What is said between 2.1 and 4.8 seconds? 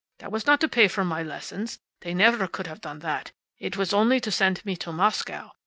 never could have done that. It was only to send me